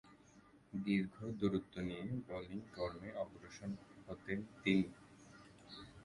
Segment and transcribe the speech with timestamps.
[0.73, 3.71] দীর্ঘ দূরত্ব নিয়ে বোলিং কর্মে অগ্রসর
[4.07, 4.85] হতেন তিনি।